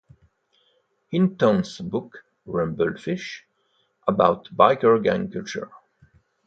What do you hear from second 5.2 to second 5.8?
culture.